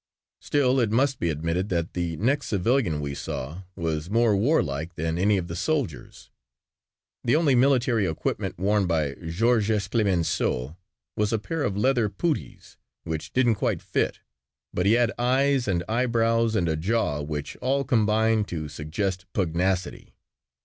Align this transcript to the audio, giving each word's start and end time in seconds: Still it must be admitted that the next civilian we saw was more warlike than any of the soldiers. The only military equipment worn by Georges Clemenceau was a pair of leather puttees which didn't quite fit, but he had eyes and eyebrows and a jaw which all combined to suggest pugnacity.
Still 0.39 0.79
it 0.79 0.89
must 0.89 1.19
be 1.19 1.29
admitted 1.29 1.69
that 1.69 1.93
the 1.93 2.17
next 2.17 2.47
civilian 2.47 3.01
we 3.01 3.13
saw 3.13 3.61
was 3.75 4.09
more 4.09 4.35
warlike 4.35 4.95
than 4.95 5.19
any 5.19 5.37
of 5.37 5.47
the 5.47 5.55
soldiers. 5.55 6.31
The 7.23 7.35
only 7.35 7.53
military 7.53 8.07
equipment 8.07 8.57
worn 8.57 8.87
by 8.87 9.13
Georges 9.13 9.87
Clemenceau 9.87 10.75
was 11.15 11.31
a 11.31 11.37
pair 11.37 11.61
of 11.61 11.77
leather 11.77 12.09
puttees 12.09 12.77
which 13.03 13.31
didn't 13.31 13.57
quite 13.61 13.83
fit, 13.83 14.21
but 14.73 14.87
he 14.87 14.93
had 14.93 15.11
eyes 15.19 15.67
and 15.67 15.83
eyebrows 15.87 16.55
and 16.55 16.67
a 16.67 16.75
jaw 16.75 17.21
which 17.21 17.55
all 17.57 17.83
combined 17.83 18.47
to 18.47 18.69
suggest 18.69 19.27
pugnacity. 19.33 20.15